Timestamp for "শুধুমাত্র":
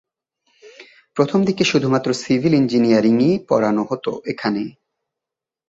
1.63-2.09